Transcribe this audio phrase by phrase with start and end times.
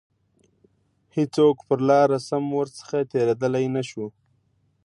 [1.15, 4.05] هیڅوک پر لاره سم ورڅخه تیریدلای نه شو.